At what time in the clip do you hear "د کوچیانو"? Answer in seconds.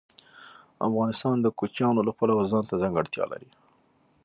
1.41-2.01